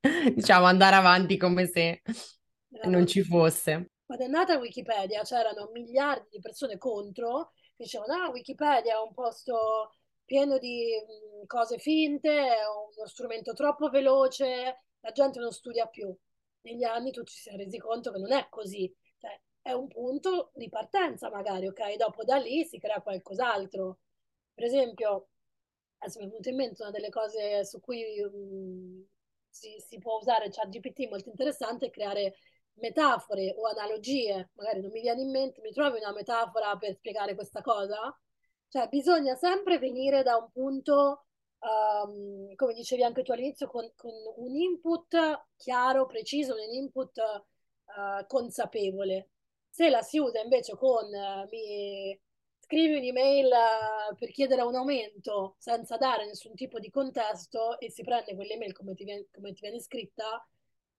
[0.34, 2.02] diciamo, andare avanti come se
[2.84, 3.90] non ci fosse.
[4.04, 9.12] Quando è nata Wikipedia c'erano miliardi di persone contro, che dicevano, ah, Wikipedia è un
[9.12, 9.92] posto
[10.24, 10.90] pieno di
[11.42, 16.14] mh, cose finte, è uno strumento troppo veloce, la gente non studia più.
[16.62, 20.50] Negli anni tu ci sei resi conto che non è così, cioè, è un punto
[20.54, 21.96] di partenza magari, ok?
[21.96, 23.98] Dopo da lì si crea qualcos'altro.
[24.54, 25.28] Per esempio,
[25.98, 29.04] adesso mi è venuto in mente una delle cose su cui mh,
[29.48, 32.34] si, si può usare ChatGPT molto interessante e creare
[32.74, 37.34] metafore o analogie, magari non mi viene in mente, mi trovi una metafora per spiegare
[37.34, 38.16] questa cosa?
[38.68, 41.24] Cioè, bisogna sempre venire da un punto,
[41.60, 48.26] um, come dicevi anche tu all'inizio, con, con, un input chiaro, preciso, un input uh,
[48.26, 49.30] consapevole.
[49.70, 52.18] Se la si usa invece con uh, mi,
[52.68, 58.02] scrivi un'email uh, per chiedere un aumento senza dare nessun tipo di contesto e si
[58.02, 60.46] prende quell'email come ti viene, come ti viene scritta,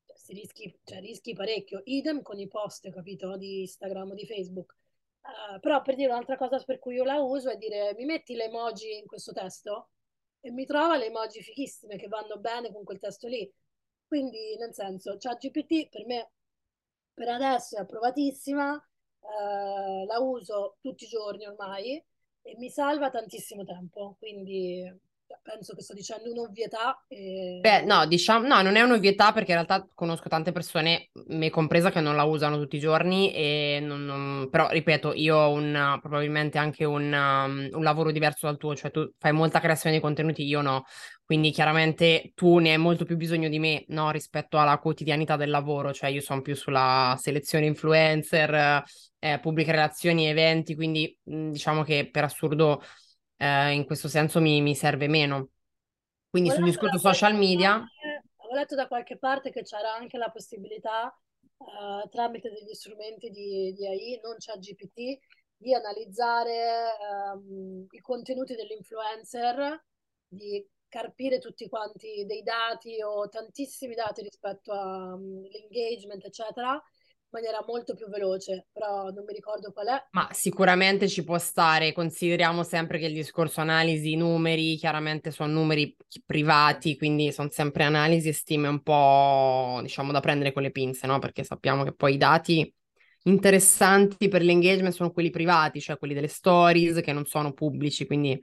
[0.04, 1.82] cioè, si rischi, cioè, rischi parecchio.
[1.86, 4.76] Idem con i post, capito, di Instagram o di Facebook.
[5.22, 8.34] Uh, però per dire un'altra cosa per cui io la uso è dire mi metti
[8.34, 9.90] le emoji in questo testo
[10.40, 13.48] e mi trova le emoji fichissime che vanno bene con quel testo lì.
[14.08, 16.32] Quindi, nel senso, ChatGPT per me
[17.14, 18.88] per adesso è approvatissima,
[19.22, 22.04] eh, la uso tutti i giorni ormai
[22.42, 24.84] e mi salva tantissimo tempo, quindi
[25.30, 27.04] cioè, penso che sto dicendo un'ovvietà.
[27.08, 27.60] E...
[27.62, 31.92] Beh, no, diciamo, no, non è un'ovvietà perché in realtà conosco tante persone, me compresa,
[31.92, 34.50] che non la usano tutti i giorni, e non, non...
[34.50, 38.90] però ripeto, io ho un, probabilmente anche un, um, un lavoro diverso dal tuo, cioè
[38.90, 40.86] tu fai molta creazione di contenuti, io no,
[41.30, 45.52] quindi chiaramente tu ne hai molto più bisogno di me, no, rispetto alla quotidianità del
[45.52, 48.84] lavoro, cioè io sono più sulla selezione influencer,
[49.20, 52.82] eh, pubbliche relazioni, eventi, quindi mh, diciamo che per assurdo
[53.38, 55.50] eh, in questo senso mi, mi serve meno.
[56.32, 57.74] Quindi sul discorso social media...
[57.74, 61.15] Parte, ho letto da qualche parte che c'era anche la possibilità
[61.58, 65.20] uh, tramite degli strumenti di, di AI, non c'è GPT,
[65.56, 66.86] di analizzare
[67.36, 69.86] um, i contenuti dell'influencer,
[70.28, 76.84] di carpire tutti quanti dei dati o tantissimi dati rispetto all'engagement, um, eccetera,
[77.30, 80.08] maniera molto più veloce, però non mi ricordo qual è.
[80.12, 85.95] Ma sicuramente ci può stare, consideriamo sempre che il discorso analisi, numeri, chiaramente sono numeri
[86.25, 91.08] privati, quindi sono sempre analisi e stime un po', diciamo, da prendere con le pinze,
[91.08, 91.19] no?
[91.19, 92.73] Perché sappiamo che poi i dati
[93.23, 98.41] interessanti per l'engagement sono quelli privati, cioè quelli delle stories che non sono pubblici, quindi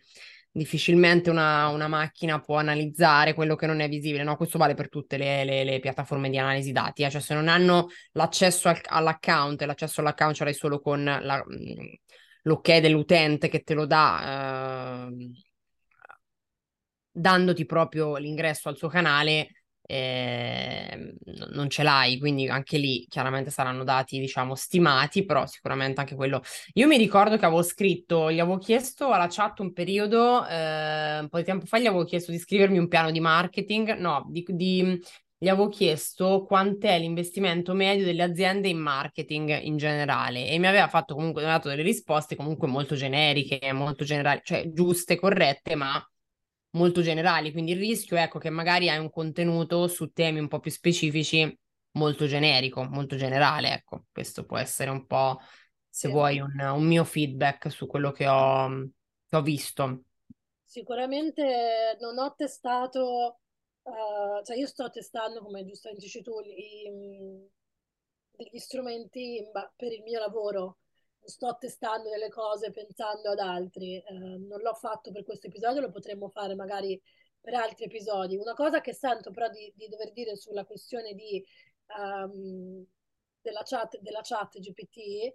[0.56, 4.36] difficilmente una, una, macchina può analizzare quello che non è visibile, no?
[4.36, 7.10] Questo vale per tutte le, le, le piattaforme di analisi dati, eh?
[7.10, 11.44] cioè se non hanno l'accesso al, all'account e l'accesso all'account ce l'hai solo con la,
[11.44, 11.86] mm,
[12.42, 15.30] l'ok dell'utente che te lo dà, eh,
[17.10, 19.55] dandoti proprio l'ingresso al suo canale,
[19.86, 21.14] eh,
[21.52, 26.42] non ce l'hai, quindi anche lì chiaramente saranno dati, diciamo, stimati, però sicuramente anche quello.
[26.74, 31.28] Io mi ricordo che avevo scritto, gli avevo chiesto alla chat un periodo, eh, un
[31.28, 34.44] po' di tempo fa, gli avevo chiesto di scrivermi un piano di marketing, no, di,
[34.48, 35.00] di
[35.38, 40.88] gli avevo chiesto quant'è l'investimento medio delle aziende in marketing in generale e mi aveva
[40.88, 46.02] fatto comunque dato delle risposte comunque molto generiche, molto generali, cioè giuste, corrette, ma
[46.76, 50.60] molto generali, quindi il rischio ecco che magari hai un contenuto su temi un po'
[50.60, 51.58] più specifici
[51.92, 55.38] molto generico, molto generale, ecco, questo può essere un po'
[55.88, 56.12] se sì.
[56.12, 58.68] vuoi un, un, mio feedback su quello che ho,
[59.26, 60.02] che ho visto.
[60.62, 63.38] Sicuramente non ho testato,
[63.82, 67.48] uh, cioè io sto testando, come giustamente dici tu, i,
[68.36, 69.42] degli strumenti
[69.74, 70.78] per il mio lavoro.
[71.26, 74.02] Sto testando delle cose pensando ad altri.
[74.08, 77.00] Uh, non l'ho fatto per questo episodio, lo potremmo fare magari
[77.40, 78.36] per altri episodi.
[78.36, 81.44] Una cosa che sento però di, di dover dire sulla questione di,
[81.98, 82.84] um,
[83.40, 85.34] della, chat, della chat GPT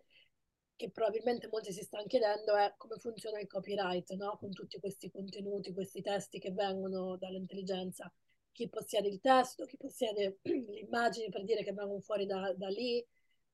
[0.82, 4.36] che probabilmente molti si stanno chiedendo è come funziona il copyright, no?
[4.38, 8.12] Con tutti questi contenuti, questi testi che vengono dall'intelligenza.
[8.52, 12.68] Chi possiede il testo, chi possiede le immagini per dire che vengono fuori da, da
[12.70, 13.06] lì,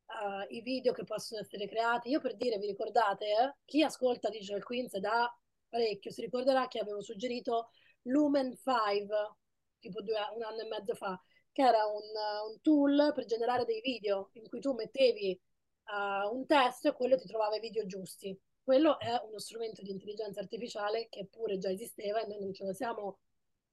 [0.08, 2.10] uh, i video che possono essere creati.
[2.10, 3.56] Io per dire, vi ricordate, eh?
[3.66, 5.32] chi ascolta Digital Queens da
[5.70, 7.72] parecchio si ricorderà che avevo suggerito
[8.04, 9.36] Lumen 5,
[9.80, 11.20] tipo due, un anno e mezzo fa,
[11.52, 15.40] che era un, un tool per generare dei video in cui tu mettevi
[15.88, 18.38] uh, un testo e quello ti trovava i video giusti.
[18.64, 22.66] Quello è uno strumento di intelligenza artificiale che pure già esisteva e noi non ce
[22.66, 23.20] ne siamo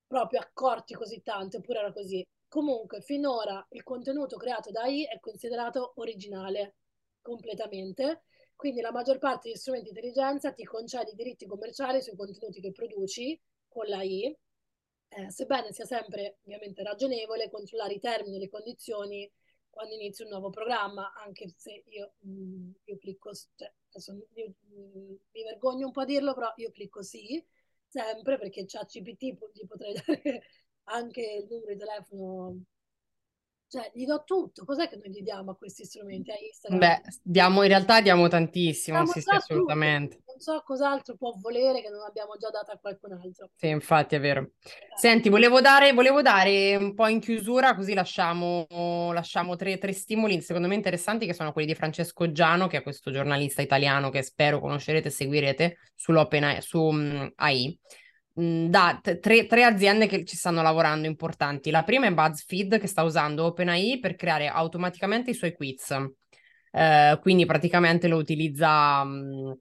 [0.06, 2.24] proprio accorti così tanto, eppure era così.
[2.54, 6.76] Comunque, finora il contenuto creato da AI è considerato originale
[7.20, 12.14] completamente, quindi la maggior parte degli strumenti di intelligenza ti concede i diritti commerciali sui
[12.14, 13.36] contenuti che produci
[13.66, 14.38] con l'AI,
[15.08, 19.28] eh, sebbene sia sempre ovviamente ragionevole controllare i termini e le condizioni
[19.68, 24.52] quando inizio un nuovo programma, anche se io, mh, mm, io clicco, cioè, adesso io,
[24.60, 27.44] mh, mi vergogno un po' a dirlo, però io clicco sì,
[27.88, 29.22] sempre perché c'ha CPT,
[29.54, 30.44] gli potrei dare
[30.84, 32.64] anche il numero di telefono
[33.74, 34.64] cioè, gli do tutto.
[34.64, 36.30] Cos'è che noi gli diamo a questi strumenti?
[36.30, 36.78] A Instagram?
[36.78, 40.22] Beh, diamo, in realtà diamo tantissimo, diamo sì, sì, assolutamente.
[40.28, 43.50] Non so cos'altro può volere che non abbiamo già dato a qualcun altro.
[43.56, 44.52] Sì, infatti è vero.
[44.94, 48.64] Senti, volevo dare, volevo dare, un po' in chiusura, così lasciamo,
[49.12, 52.82] lasciamo tre, tre, stimoli, secondo me interessanti, che sono quelli di Francesco Giano, che è
[52.84, 57.76] questo giornalista italiano che spero conoscerete e seguirete sull'Open su um, AI
[58.36, 61.70] da t- tre, tre, aziende che ci stanno lavorando importanti.
[61.70, 65.90] La prima è BuzzFeed che sta usando OpenAI per creare automaticamente i suoi quiz.
[66.70, 69.56] Uh, quindi praticamente lo utilizza um,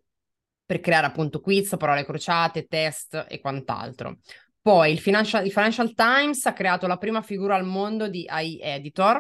[0.66, 4.18] per creare appunto quiz, parole crociate, test e quant'altro.
[4.60, 8.60] Poi il Financial, il Financial Times ha creato la prima figura al mondo di AI
[8.60, 9.18] Editor,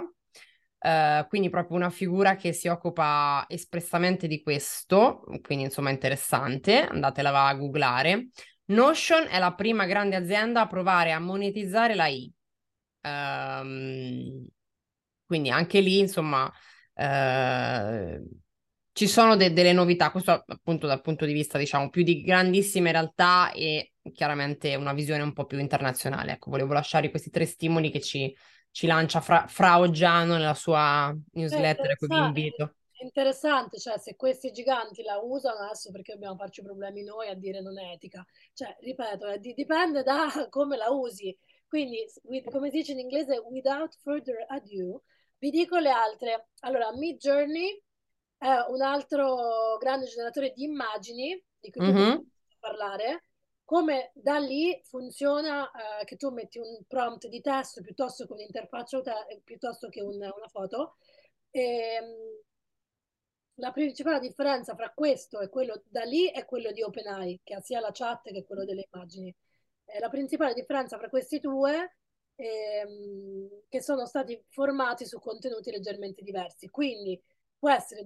[0.79, 7.45] uh, quindi proprio una figura che si occupa espressamente di questo, quindi insomma interessante, andatela
[7.45, 8.29] a googlare.
[8.65, 12.31] Notion è la prima grande azienda a provare a monetizzare la I.
[13.01, 14.47] Um,
[15.25, 16.45] quindi anche lì, insomma,
[16.93, 18.27] uh,
[18.93, 22.91] ci sono de- delle novità, questo appunto dal punto di vista, diciamo, più di grandissime
[22.91, 26.33] realtà e chiaramente una visione un po' più internazionale.
[26.33, 28.33] Ecco, volevo lasciare questi tre stimoli che ci,
[28.71, 34.15] ci lancia Fra, Fra Oggiano nella sua newsletter, a cui vi invito interessante, cioè se
[34.15, 38.25] questi giganti la usano adesso perché dobbiamo farci problemi noi a dire non è etica.
[38.53, 41.37] Cioè, ripeto, eh, dipende da come la usi.
[41.67, 45.03] Quindi, with, come si dice in inglese, without further ado,
[45.39, 46.49] vi dico le altre.
[46.61, 47.81] Allora, Mid Journey
[48.37, 52.17] è un altro grande generatore di immagini di cui mm-hmm.
[52.59, 53.25] parlare.
[53.65, 59.01] Come da lì funziona eh, che tu metti un prompt di testo piuttosto che un'interfaccia
[59.43, 60.97] piuttosto che un, una foto.
[61.49, 62.43] E, ehm,
[63.55, 67.61] la principale differenza fra questo e quello da lì è quello di OpenAI, che ha
[67.61, 69.33] sia la chat che quello delle immagini.
[69.85, 71.97] Eh, la principale differenza fra questi due
[72.35, 76.69] è ehm, che sono stati formati su contenuti leggermente diversi.
[76.69, 77.21] Quindi
[77.57, 78.05] può essere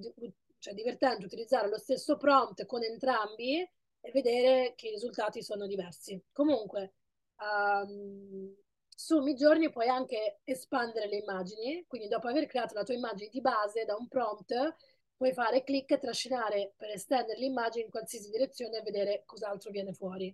[0.59, 3.59] cioè, divertente utilizzare lo stesso prompt con entrambi
[3.99, 6.21] e vedere che i risultati sono diversi.
[6.31, 6.93] Comunque,
[7.37, 8.53] um,
[8.89, 13.41] su Midjourney puoi anche espandere le immagini, quindi dopo aver creato la tua immagine di
[13.41, 14.75] base da un prompt,
[15.17, 19.91] puoi fare clic e trascinare per estendere l'immagine in qualsiasi direzione e vedere cos'altro viene
[19.91, 20.33] fuori.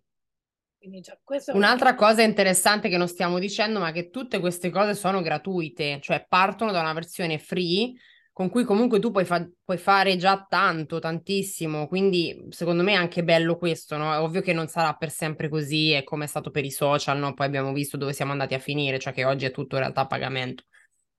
[0.77, 1.17] Quindi, cioè,
[1.53, 1.95] Un'altra un...
[1.95, 6.73] cosa interessante che non stiamo dicendo, ma che tutte queste cose sono gratuite, cioè partono
[6.73, 7.93] da una versione free
[8.33, 12.95] con cui comunque tu puoi, fa- puoi fare già tanto, tantissimo, quindi secondo me è
[12.95, 14.11] anche bello questo, no?
[14.11, 17.17] È ovvio che non sarà per sempre così, è come è stato per i social,
[17.19, 17.33] no?
[17.33, 20.01] Poi abbiamo visto dove siamo andati a finire, cioè che oggi è tutto in realtà
[20.01, 20.63] a pagamento.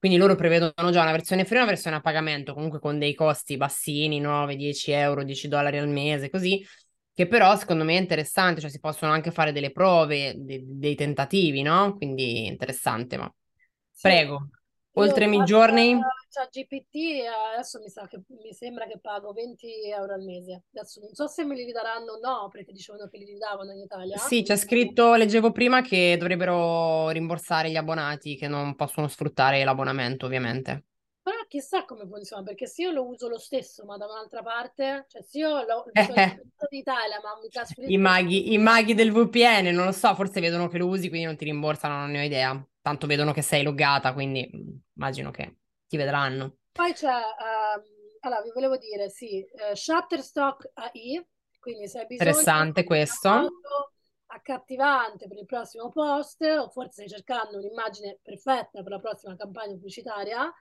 [0.05, 3.15] Quindi loro prevedono già una versione free e una versione a pagamento, comunque con dei
[3.15, 6.63] costi bassini, 9, 10 euro, 10 dollari al mese, così,
[7.11, 10.93] che però secondo me è interessante, cioè si possono anche fare delle prove, de- dei
[10.93, 11.95] tentativi, no?
[11.97, 13.33] Quindi interessante, ma
[13.91, 14.23] sì.
[14.95, 15.99] Oltre i giorni?
[16.29, 20.63] Cioè, GPT adesso mi, sa che, mi sembra che pago 20 euro al mese.
[20.73, 23.79] Adesso non so se me li ridaranno o no, perché dicevano che li ridavano in
[23.79, 24.17] Italia.
[24.17, 30.25] Sì, c'è scritto, leggevo prima, che dovrebbero rimborsare gli abbonati che non possono sfruttare l'abbonamento,
[30.25, 30.85] ovviamente.
[31.25, 35.05] Però chissà come funziona, perché se io lo uso lo stesso, ma da un'altra parte,
[35.07, 35.91] cioè se io lo, uso
[36.69, 37.91] in Italia, ma mi trasferisco...
[37.91, 41.25] I maghi, I maghi del VPN, non lo so, forse vedono che lo usi, quindi
[41.25, 42.63] non ti rimborsano, non ne ho idea.
[42.79, 45.55] Tanto vedono che sei loggata, quindi mm, immagino che
[45.87, 46.57] ti vedranno.
[46.71, 47.83] Poi c'è, um,
[48.19, 51.25] allora vi volevo dire, sì, uh, Shutterstock AI,
[51.59, 52.29] quindi se hai bisogno...
[52.29, 53.49] Interessante questo
[54.27, 59.73] accattivante per il prossimo post o forse stai cercando un'immagine perfetta per la prossima campagna
[59.73, 60.53] pubblicitaria,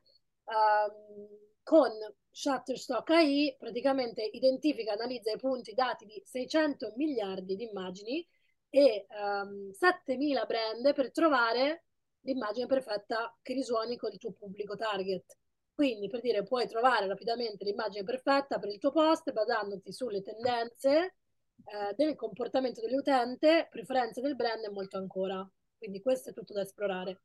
[0.45, 1.29] um,
[1.63, 1.91] con
[2.31, 8.27] Shutterstock AI praticamente identifica analizza i punti dati di 600 miliardi di immagini
[8.69, 11.85] e um, ehm, 7000 brand per trovare
[12.21, 15.39] l'immagine perfetta che risuoni con il tuo pubblico target.
[15.75, 21.17] Quindi per dire puoi trovare rapidamente l'immagine perfetta per il tuo post basandoti sulle tendenze
[21.65, 25.49] eh, del comportamento dell'utente, preferenze del brand e molto ancora.
[25.77, 27.21] Quindi questo è tutto da esplorare.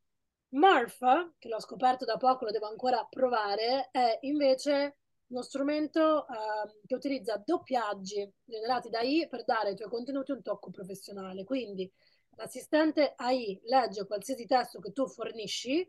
[0.51, 6.85] Murph, che l'ho scoperto da poco, lo devo ancora provare, è invece uno strumento eh,
[6.88, 11.43] che utilizza doppiaggi generati da AI per dare ai tuoi contenuti un tocco professionale.
[11.43, 11.91] Quindi
[12.35, 15.88] l'assistente AI legge qualsiasi testo che tu fornisci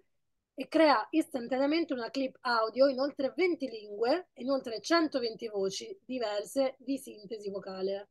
[0.55, 5.99] e crea istantaneamente una clip audio in oltre 20 lingue e in oltre 120 voci
[6.05, 8.11] diverse di sintesi vocale.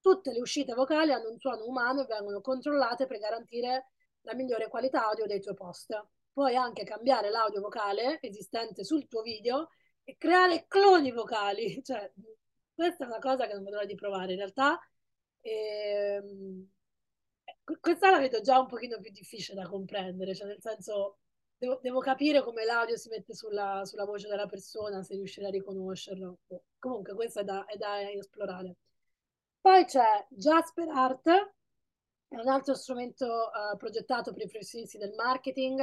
[0.00, 3.90] Tutte le uscite vocali hanno un suono umano e vengono controllate per garantire
[4.22, 6.06] la migliore qualità audio dei tuoi post.
[6.32, 9.68] Puoi anche cambiare l'audio vocale esistente sul tuo video
[10.04, 11.80] e creare cloni vocali.
[11.84, 12.12] Cioè,
[12.74, 14.78] questa è una cosa che non vedo di provare in realtà.
[15.40, 16.68] E, ehm,
[17.80, 21.18] questa la vedo già un pochino più difficile da comprendere, cioè nel senso
[21.56, 25.50] devo, devo capire come l'audio si mette sulla, sulla, voce della persona, se riuscire a
[25.50, 26.38] riconoscerlo.
[26.78, 28.76] Comunque questo è da, è da esplorare.
[29.60, 31.54] Poi c'è Jasper Art,
[32.30, 35.80] è un altro strumento uh, progettato per i professionisti del marketing,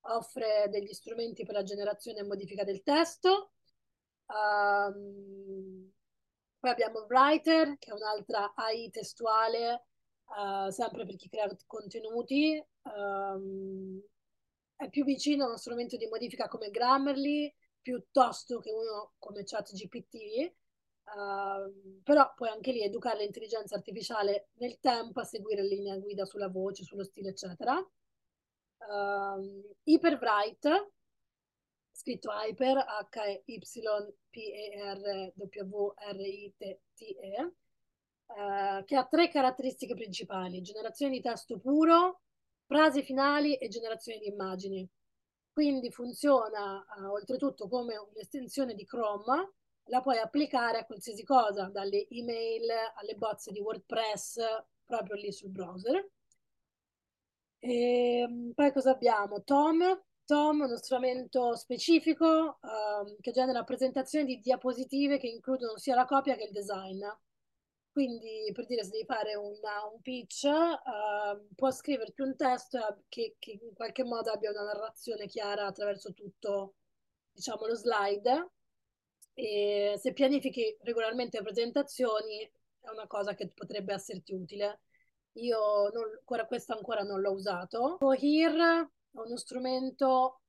[0.00, 3.52] offre degli strumenti per la generazione e modifica del testo.
[4.26, 5.88] Um,
[6.58, 9.86] poi abbiamo Writer, che è un'altra AI testuale,
[10.24, 12.60] uh, sempre per chi crea contenuti.
[12.82, 14.02] Um,
[14.74, 20.52] è più vicino a uno strumento di modifica come Grammarly, piuttosto che uno come ChatGPT
[21.06, 26.48] Uh, però puoi anche lì educare l'intelligenza artificiale nel tempo a seguire linea guida sulla
[26.48, 27.76] voce, sullo stile, eccetera.
[27.76, 30.90] Uh, Hyperwrite,
[31.92, 33.92] scritto Hyper, H-Y-P-E-R-W-R-I-T-E,
[38.26, 42.22] uh, che ha tre caratteristiche principali, generazione di testo puro,
[42.66, 44.86] frasi finali e generazione di immagini.
[45.52, 49.52] Quindi funziona uh, oltretutto come un'estensione di Chrome,
[49.86, 54.38] la puoi applicare a qualsiasi cosa, dalle email alle bozze di WordPress,
[54.84, 56.08] proprio lì sul browser.
[57.58, 59.42] E ehm, poi cosa abbiamo?
[59.42, 60.02] Tom.
[60.24, 66.34] Tom uno strumento specifico um, che genera presentazioni di diapositive che includono sia la copia
[66.34, 67.04] che il design.
[67.92, 73.36] Quindi, per dire, se devi fare una, un pitch, uh, può scriverti un testo che,
[73.38, 76.74] che, in qualche modo abbia una narrazione chiara attraverso tutto,
[77.32, 78.50] diciamo, lo slide
[79.38, 84.80] e se pianifichi regolarmente presentazioni è una cosa che potrebbe esserti utile.
[85.32, 87.96] Io non, ancora, questo ancora non l'ho usato.
[87.98, 90.40] Cohere è uno strumento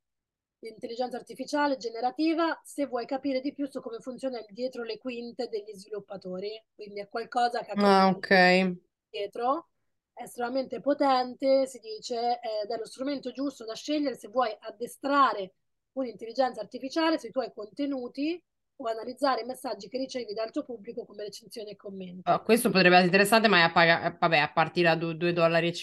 [0.58, 4.98] di intelligenza artificiale generativa se vuoi capire di più su come funziona il dietro le
[4.98, 6.64] quinte degli sviluppatori.
[6.74, 8.74] Quindi è qualcosa che ah, okay.
[9.10, 9.68] dietro
[10.14, 15.56] è estremamente potente, si dice, ed è lo strumento giusto da scegliere se vuoi addestrare
[15.92, 18.42] un'intelligenza artificiale sui tuoi contenuti
[18.78, 22.30] o analizzare i messaggi che ricevi dal tuo pubblico come recensioni e commenti.
[22.30, 25.74] Oh, questo potrebbe essere interessante, ma è a, pag- vabbè, a partire da 2,50 dollari.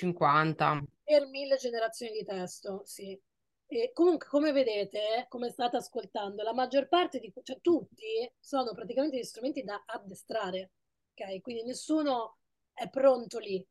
[1.02, 3.20] Per mille generazioni di testo, sì.
[3.66, 9.18] E comunque, come vedete, come state ascoltando, la maggior parte di, cioè tutti, sono praticamente
[9.18, 10.70] gli strumenti da addestrare,
[11.14, 11.40] ok?
[11.40, 12.36] Quindi nessuno
[12.72, 13.66] è pronto lì.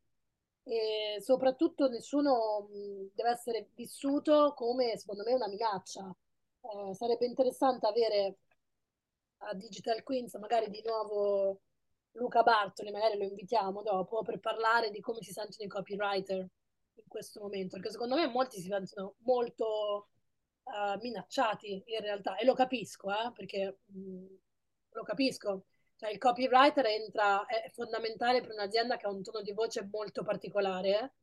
[0.66, 2.68] E soprattutto nessuno
[3.14, 6.14] deve essere vissuto come, secondo me, una minaccia.
[6.62, 8.38] Eh, sarebbe interessante avere
[9.46, 11.62] a Digital Queens, magari di nuovo
[12.14, 17.04] Luca Bartoli, magari lo invitiamo dopo per parlare di come si sentono i copywriter in
[17.08, 20.10] questo momento, perché secondo me molti si sentono molto
[20.64, 24.26] uh, minacciati in realtà e lo capisco, eh, perché mh,
[24.92, 25.66] lo capisco.
[25.96, 30.24] Cioè, il copywriter entra, è fondamentale per un'azienda che ha un tono di voce molto
[30.24, 31.14] particolare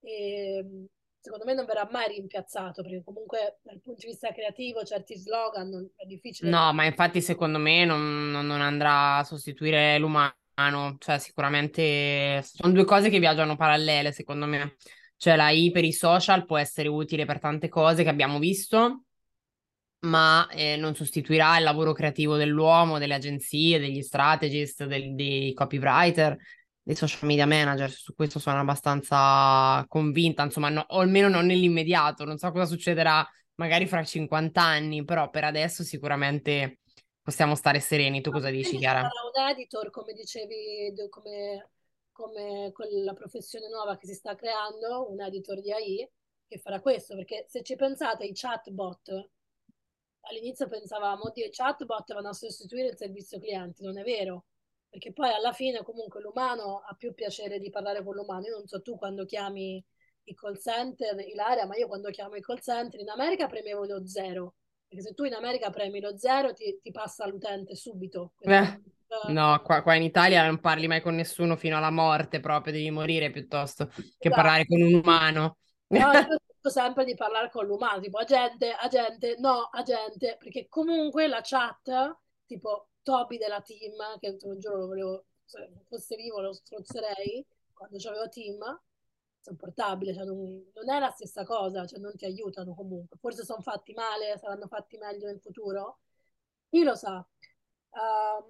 [0.00, 0.08] eh?
[0.08, 0.88] e
[1.20, 5.68] secondo me non verrà mai rimpiazzato perché comunque dal punto di vista creativo certi slogan
[5.68, 6.48] non, è difficile.
[6.50, 12.84] No, ma infatti secondo me non, non, andrà a sostituire l'umano, cioè sicuramente sono due
[12.84, 14.76] cose che viaggiano parallele secondo me.
[15.16, 19.04] Cioè la I per i social può essere utile per tante cose che abbiamo visto,
[20.00, 26.38] ma eh, non sostituirà il lavoro creativo dell'uomo, delle agenzie, degli strategist, del, dei copywriter,
[26.90, 27.88] dei social media manager.
[27.88, 32.24] Su questo sono abbastanza convinta, insomma, no, o almeno non nell'immediato.
[32.24, 33.24] Non so cosa succederà
[33.54, 36.80] magari fra 50 anni, però per adesso sicuramente
[37.22, 38.20] possiamo stare sereni.
[38.20, 39.02] Tu cosa dici, Chiara?
[39.02, 41.70] un editor, come dicevi, come,
[42.10, 46.10] come quella professione nuova che si sta creando, un editor di AI,
[46.48, 49.28] che farà questo, perché se ci pensate, i chatbot
[50.22, 54.46] all'inizio pensavamo, oddio, i chatbot vanno a sostituire il servizio clienti, non è vero,
[54.90, 58.44] perché poi alla fine comunque l'umano ha più piacere di parlare con l'umano.
[58.46, 59.82] Io non so tu quando chiami
[60.24, 64.06] i call center, Ilaria, ma io quando chiamo i call center in America premevo lo
[64.06, 64.54] zero,
[64.88, 68.32] perché se tu in America premi lo zero ti, ti passa l'utente subito.
[68.40, 68.80] Eh,
[69.28, 72.90] no, qua, qua, in Italia non parli mai con nessuno fino alla morte proprio, devi
[72.90, 74.34] morire piuttosto che esatto.
[74.34, 75.58] parlare con un umano.
[75.86, 76.38] No, io
[76.70, 82.89] sempre di parlare con l'umano, tipo agente, agente, no, agente, perché comunque la chat, tipo
[83.02, 88.28] Toby della team, che un giorno lo volevo, se fosse vivo lo strozzerei, quando c'avevo
[88.28, 88.58] team,
[89.36, 93.62] insopportabile, cioè non, non, è la stessa cosa, cioè non ti aiutano comunque, forse sono
[93.62, 96.00] fatti male, saranno fatti meglio nel futuro,
[96.68, 97.26] chi lo sa.
[97.90, 98.44] Uh,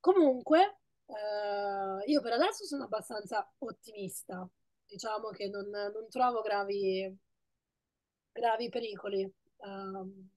[0.00, 4.48] comunque, uh, io per adesso sono abbastanza ottimista,
[4.84, 7.24] diciamo che non, non trovo gravi
[8.36, 9.34] gravi pericoli.
[9.58, 10.30] Um...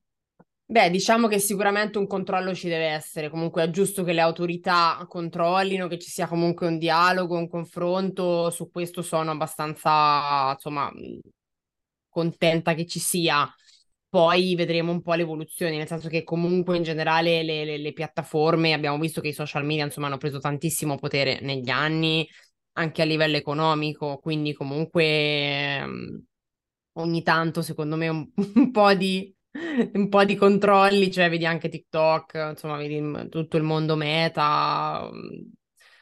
[0.72, 5.03] Beh, diciamo che sicuramente un controllo ci deve essere, comunque è giusto che le autorità
[5.09, 10.91] controllino, che ci sia comunque un dialogo, un confronto, su questo sono abbastanza, insomma,
[12.07, 13.47] contenta che ci sia.
[14.09, 18.74] Poi vedremo un po' l'evoluzione, nel senso che comunque in generale le, le, le piattaforme,
[18.74, 22.28] abbiamo visto che i social media insomma hanno preso tantissimo potere negli anni,
[22.74, 25.84] anche a livello economico, quindi comunque
[26.93, 29.34] ogni tanto, secondo me, un, un, po' di,
[29.93, 35.10] un po' di controlli, cioè vedi anche TikTok, insomma, vedi tutto il mondo meta.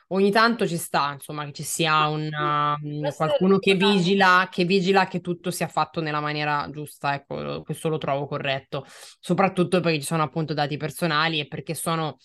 [0.09, 2.77] Ogni tanto ci sta, insomma, che ci sia una,
[3.13, 7.97] qualcuno che vigila, che vigila che tutto sia fatto nella maniera giusta, ecco, questo lo
[7.97, 8.85] trovo corretto,
[9.19, 12.17] soprattutto perché ci sono appunto dati personali e perché sono,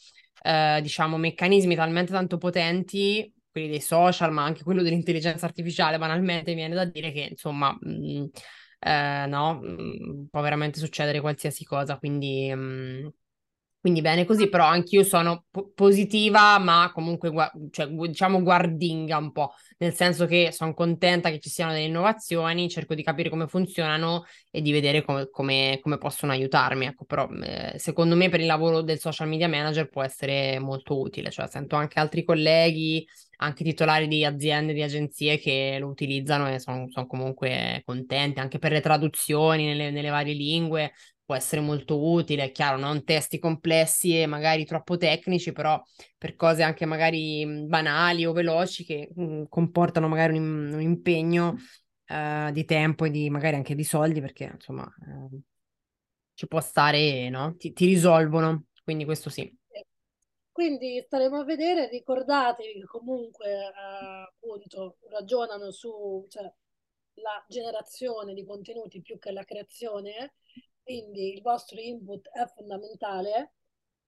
[0.43, 6.55] eh, diciamo, meccanismi talmente tanto potenti quelli dei social, ma anche quello dell'intelligenza artificiale, banalmente
[6.55, 8.27] viene da dire che, insomma, mh,
[8.83, 12.53] eh, no, mh, può veramente succedere qualsiasi cosa, quindi...
[12.55, 13.13] Mh,
[13.83, 19.33] quindi bene così, però anch'io sono po- positiva, ma comunque gu- cioè, diciamo guardinga un
[19.33, 23.49] po', nel senso che sono contenta che ci siano delle innovazioni, cerco di capire come
[23.49, 26.87] funzionano e di vedere come, come, come possono aiutarmi.
[26.87, 31.01] Ecco, però eh, secondo me per il lavoro del social media manager può essere molto
[31.01, 33.05] utile, cioè sento anche altri colleghi,
[33.39, 38.61] anche titolari di aziende, di agenzie che lo utilizzano e sono son comunque contenti, anche
[38.61, 40.93] per le traduzioni nelle, nelle varie lingue
[41.33, 45.83] può essere molto utile, è chiaro, non testi complessi e magari troppo tecnici, però
[46.19, 51.57] per cose anche magari banali o veloci che mh, comportano magari un, un impegno
[52.09, 55.41] uh, di tempo e di magari anche di soldi, perché insomma uh,
[56.35, 57.57] ci può stare, no?
[57.57, 59.51] Ti, ti risolvono, quindi questo sì.
[60.51, 63.73] Quindi staremo a vedere, ricordatevi che comunque eh,
[64.29, 66.53] appunto ragionano su cioè,
[67.49, 70.35] generazione di contenuti più che la creazione
[70.93, 73.55] quindi il vostro input è fondamentale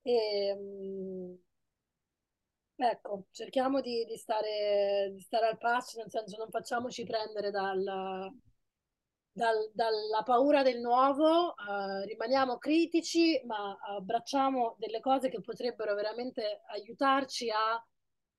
[0.03, 1.35] e mm,
[2.76, 7.82] ecco, cerchiamo di, di, stare, di stare al passo, nel senso non facciamoci prendere dal,
[9.32, 16.64] dal, dalla paura del nuovo, uh, rimaniamo critici, ma abbracciamo delle cose che potrebbero veramente
[16.66, 17.82] aiutarci a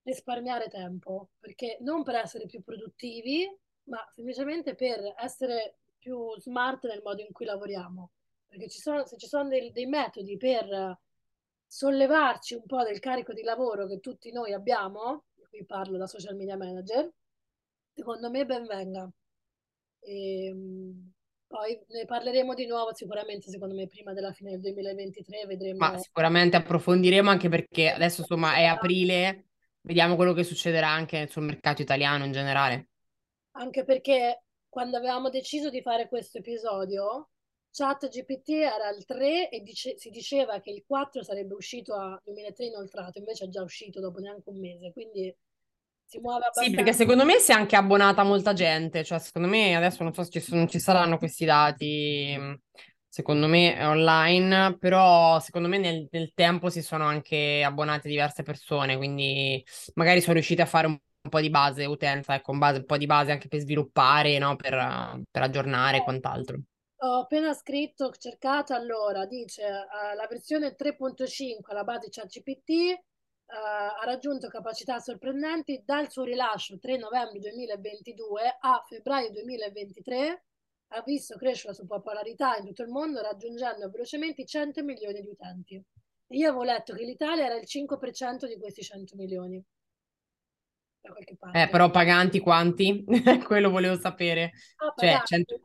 [0.04, 3.48] risparmiare tempo, perché non per essere più produttivi,
[3.86, 8.12] ma semplicemente per essere più smart nel modo in cui lavoriamo
[8.56, 10.98] perché ci sono, se ci sono dei, dei metodi per
[11.68, 16.36] sollevarci un po' del carico di lavoro che tutti noi abbiamo, qui parlo da social
[16.36, 17.12] media manager,
[17.94, 19.10] secondo me ben venga.
[20.00, 21.12] E, ehm,
[21.48, 25.78] poi ne parleremo di nuovo sicuramente, secondo me, prima della fine del 2023 vedremo.
[25.78, 29.48] Ma sicuramente approfondiremo anche perché adesso insomma è aprile,
[29.82, 32.90] vediamo quello che succederà anche sul mercato italiano in generale.
[33.52, 37.30] Anche perché quando avevamo deciso di fare questo episodio,
[37.76, 42.18] Chat GPT era il 3 e dice, si diceva che il 4 sarebbe uscito a
[42.24, 45.36] 2003 inoltrato, invece è già uscito dopo neanche un mese, quindi
[46.06, 46.70] si muove abbastanza.
[46.70, 50.14] Sì, perché secondo me si è anche abbonata molta gente, cioè secondo me adesso non
[50.14, 52.38] so se ci, sono, ci saranno questi dati,
[53.10, 58.96] secondo me online, però secondo me nel, nel, tempo si sono anche abbonate diverse persone,
[58.96, 59.62] quindi
[59.96, 62.86] magari sono riuscite a fare un, un po' di base utenza, ecco, un, base, un
[62.86, 64.56] po' di base anche per sviluppare, no?
[64.56, 66.62] per, per aggiornare e quant'altro.
[67.06, 73.54] Ho appena scritto, ho cercato allora, dice uh, la versione 3.5 alla base ChatGPT uh,
[73.54, 80.46] ha raggiunto capacità sorprendenti dal suo rilascio 3 novembre 2022 a febbraio 2023
[80.94, 85.22] ha visto crescere la sua popolarità in tutto il mondo raggiungendo velocemente i 100 milioni
[85.22, 85.84] di utenti.
[86.30, 89.64] Io avevo letto che l'Italia era il 5% di questi 100 milioni.
[91.02, 91.62] Da qualche parte.
[91.62, 93.06] Eh, però paganti quanti?
[93.46, 94.54] Quello volevo sapere.
[94.78, 95.60] Ah, cioè, 100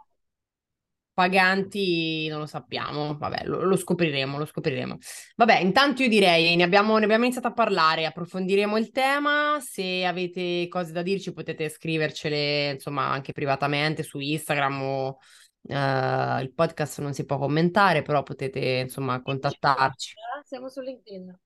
[1.20, 4.96] paganti non lo sappiamo, vabbè, lo, lo, scopriremo, lo scopriremo.
[5.36, 10.06] Vabbè, intanto io direi, ne abbiamo, ne abbiamo, iniziato a parlare, approfondiremo il tema, se
[10.06, 17.00] avete cose da dirci potete scrivercele, insomma, anche privatamente su Instagram o uh, il podcast
[17.00, 20.14] non si può commentare, però potete, insomma, contattarci.
[20.42, 21.38] Siamo su LinkedIn.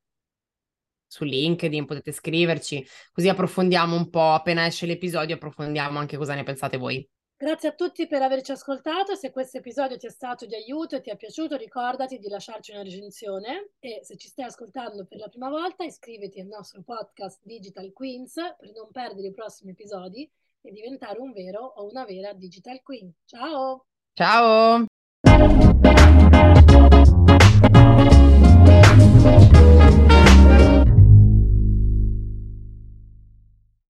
[1.08, 6.44] Su LinkedIn potete scriverci, così approfondiamo un po', appena esce l'episodio approfondiamo anche cosa ne
[6.44, 7.08] pensate voi.
[7.44, 9.14] Grazie a tutti per averci ascoltato.
[9.16, 12.72] Se questo episodio ti è stato di aiuto e ti è piaciuto, ricordati di lasciarci
[12.72, 17.40] una recensione e se ci stai ascoltando per la prima volta, iscriviti al nostro podcast
[17.42, 20.26] Digital Queens per non perdere i prossimi episodi
[20.62, 23.12] e diventare un vero o una vera Digital Queen.
[23.26, 23.88] Ciao!
[24.14, 24.86] Ciao!